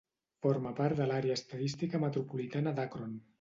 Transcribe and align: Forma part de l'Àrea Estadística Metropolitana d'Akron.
Forma 0.45 0.71
part 0.79 1.01
de 1.01 1.07
l'Àrea 1.11 1.35
Estadística 1.41 2.01
Metropolitana 2.05 2.75
d'Akron. 2.81 3.15